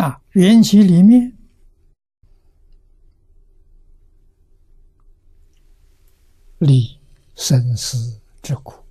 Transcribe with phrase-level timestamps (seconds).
[0.00, 1.36] 啊，缘起里面
[6.56, 6.98] 离
[7.34, 8.82] 生死之苦，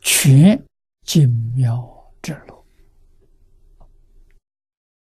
[0.00, 0.66] 全
[1.02, 2.64] 精妙之路，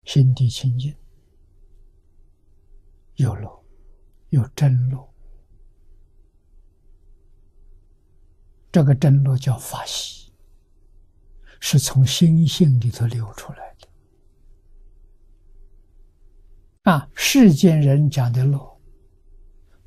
[0.04, 0.94] 心地清净，
[3.14, 3.64] 有路，
[4.28, 5.08] 有真路。
[8.70, 10.23] 这个真路叫法喜，
[11.66, 13.88] 是从心性里头流出来的。
[16.82, 18.78] 啊，世间人讲的乐，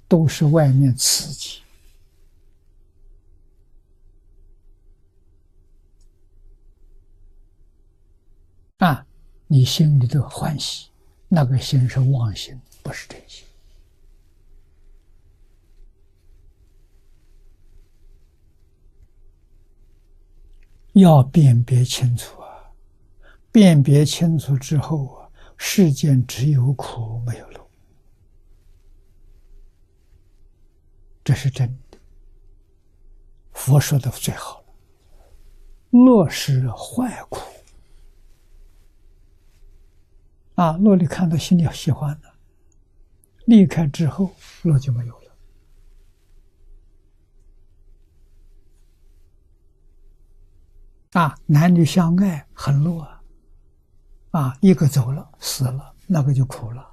[0.07, 1.61] 都是外面刺激，
[8.77, 9.05] 啊，
[9.45, 10.89] 你心里头欢喜，
[11.27, 13.46] 那个心是妄心，不是真心。
[20.97, 22.47] 要辨别清楚啊！
[23.51, 27.69] 辨别清楚之后啊，世间只有苦没有乐，
[31.23, 31.97] 这是真的。
[33.53, 34.65] 佛说的最好了，
[35.91, 37.41] 乐是坏苦
[40.55, 40.77] 啊！
[40.77, 42.33] 乐你看到心里喜欢了，
[43.45, 44.31] 离开之后
[44.63, 45.26] 乐就没有了。
[51.17, 53.23] 啊，男女相爱很乐啊！
[54.29, 56.87] 啊，一个走了，死了，那个就苦了。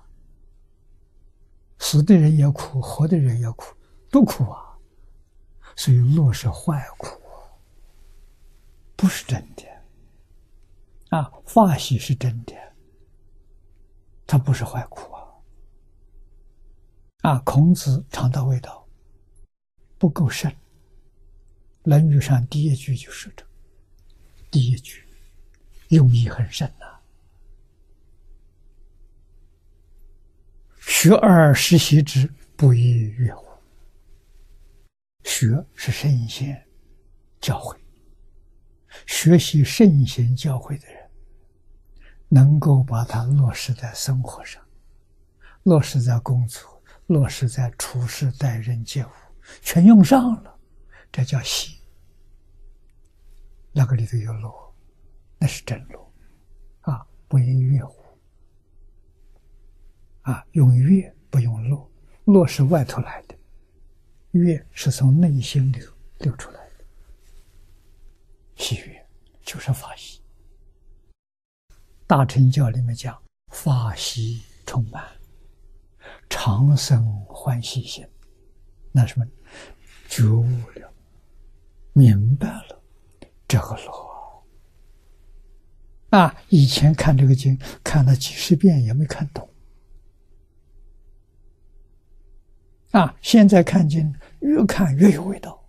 [1.78, 3.76] 死的人也苦，活的人也苦，
[4.10, 4.78] 都苦啊！
[5.76, 7.20] 所以乐是坏苦，
[8.96, 9.64] 不是真的。
[11.10, 12.54] 啊，发喜是真的，
[14.26, 15.20] 它不是坏苦啊！
[17.32, 18.88] 啊，孔子尝到味道
[19.98, 20.50] 不够深，
[21.82, 23.44] 《论语》上第一句就是这。
[24.54, 25.02] 第一句
[25.88, 26.86] 用意很深呐
[30.78, 33.48] ，“学而时习之，不亦说乎？”
[35.26, 36.64] 学是圣贤
[37.40, 37.76] 教诲，
[39.06, 41.10] 学习圣贤教诲的人，
[42.28, 44.62] 能够把它落实在生活上，
[45.64, 49.10] 落实在工作，落实在处事待人接物，
[49.62, 50.56] 全用上了，
[51.10, 51.73] 这叫习。
[53.76, 54.74] 那个里头有乐，
[55.36, 56.12] 那是真乐，
[56.82, 58.04] 啊，不亦乐乎？
[60.22, 61.90] 啊，用乐不用乐，
[62.24, 63.36] 乐是外头来的，
[64.30, 66.84] 乐是从内心流流出来的。
[68.54, 69.06] 喜悦
[69.42, 70.22] 就是法喜，
[72.06, 75.04] 大乘教里面讲法喜充满，
[76.30, 78.06] 长生欢喜心，
[78.92, 79.26] 那什么？
[80.08, 80.44] 觉悟
[80.76, 80.94] 了，
[81.92, 82.80] 明白了。
[83.46, 84.44] 这个罗
[86.14, 89.48] 啊，以前看这个经看了几十遍也没看懂
[92.92, 95.60] 啊，现在看经越看越有味道。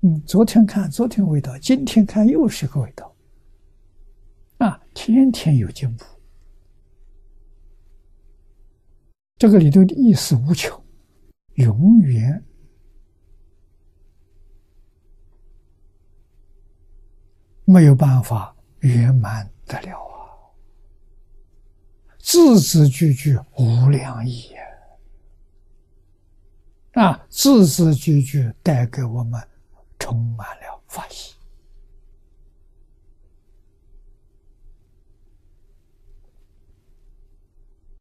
[0.00, 3.14] 嗯，昨天看昨天味道，今天看又是个味道
[4.56, 6.06] 啊，天天有进步。
[9.36, 10.82] 这个里头的意思无穷，
[11.56, 12.42] 永远。
[17.66, 20.30] 没有办法圆满得了啊！
[22.18, 24.54] 字字句句无量意
[26.92, 27.26] 啊！
[27.28, 29.40] 字字句句带给我们
[29.98, 31.34] 充满了法喜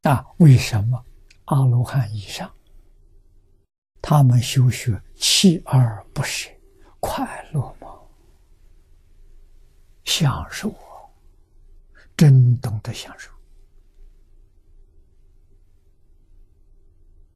[0.03, 0.25] 啊！
[0.37, 1.05] 为什么
[1.45, 2.51] 阿罗汉以上
[4.01, 6.49] 他们修学锲而不舍，
[6.99, 7.86] 快乐吗？
[10.07, 10.73] 享受，
[12.15, 13.29] 真懂得享受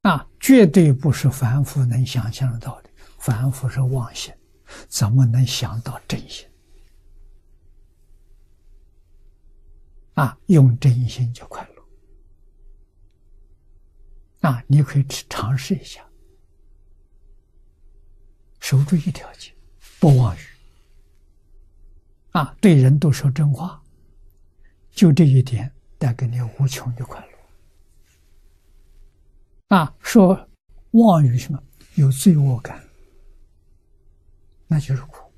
[0.04, 2.90] 啊，绝对不是凡夫能想象得到的。
[3.20, 4.34] 凡夫是妄心，
[4.88, 6.50] 怎么能想到真心？
[10.14, 11.84] 啊，用真心就快乐
[14.50, 14.64] 啊！
[14.66, 16.04] 你可以去尝试一下，
[18.60, 19.54] 守住一条戒，
[20.00, 20.40] 不妄语。
[22.32, 23.84] 啊，对人都说真话，
[24.90, 27.28] 就这一点带给你无穷的快乐。
[29.76, 30.48] 啊，说
[30.92, 31.62] 妄语什么
[31.96, 32.82] 有罪恶感，
[34.68, 35.30] 那就是苦。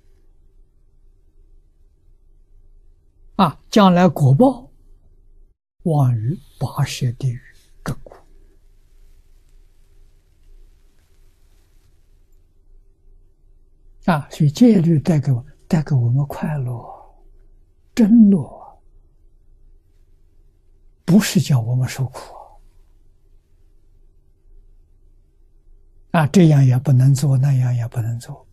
[3.37, 4.69] 啊，将来果报，
[5.83, 7.41] 妄语八舌地狱
[7.81, 8.15] 更苦。
[14.05, 15.43] 啊，所以戒律带给我。
[15.73, 16.85] 带给我们快乐、
[17.95, 18.79] 真乐
[21.03, 22.35] 不是叫我们受苦
[26.11, 26.27] 啊！
[26.27, 28.45] 这样也不能做，那样也不能做。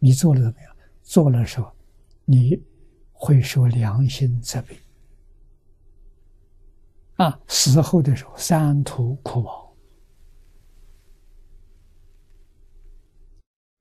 [0.00, 0.76] 你做了怎么样？
[1.04, 1.72] 做了时候，
[2.24, 2.60] 你
[3.12, 4.76] 会受良心责备
[7.14, 7.40] 啊！
[7.46, 9.72] 死后的时候，三途苦报。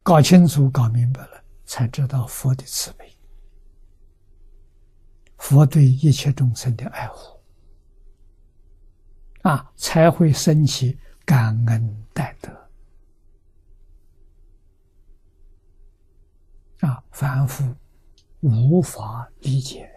[0.03, 1.38] 搞清楚、搞明白了，
[1.69, 3.15] 才知道佛的慈悲，
[5.37, 7.39] 佛对一切众生的爱护，
[9.43, 12.49] 啊，才会升起感恩戴德。
[16.79, 17.75] 啊，凡夫
[18.39, 19.87] 无法理解。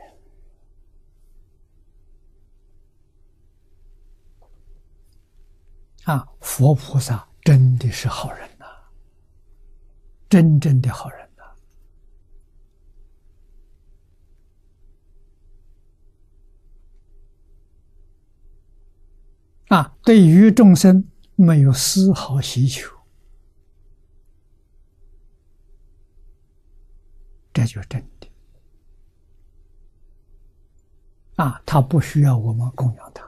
[6.05, 8.67] 啊，佛菩萨真的是好人呐，
[10.29, 11.32] 真正的好人
[19.73, 22.95] 啊，对于众生没有丝毫需求。
[27.55, 28.29] 这就是真的
[31.37, 31.63] 啊！
[31.65, 33.27] 他不需要我们供养他，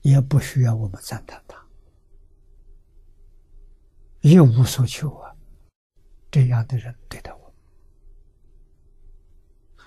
[0.00, 1.62] 也不需要我们赞叹他，
[4.22, 5.36] 一无所求啊！
[6.30, 7.52] 这样的人对待我们，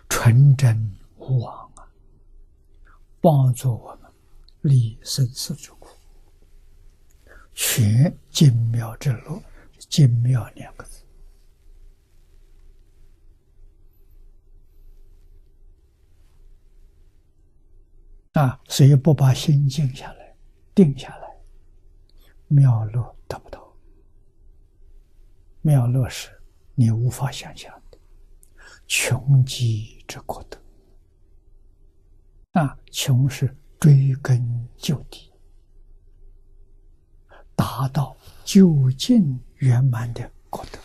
[0.09, 1.91] 纯真无妄啊，
[3.19, 4.04] 帮助我们
[4.65, 5.89] 立生死之苦，
[7.53, 9.39] 全精妙之路，
[9.77, 11.03] 精妙两个字。
[18.33, 20.35] 啊，所以不把心静下来、
[20.73, 21.37] 定下来，
[22.47, 23.71] 妙乐得不到。
[25.61, 26.41] 妙乐是
[26.73, 27.99] 你无法想象的，
[28.87, 30.59] 穷极之国德。
[32.53, 33.55] 啊，穷是
[33.85, 35.31] 追根究底，
[37.55, 40.79] 达到究竟圆满的功德。